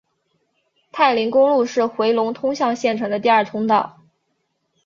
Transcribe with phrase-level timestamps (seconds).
[0.91, 3.99] 太临公路是回龙通向县城的第二通道。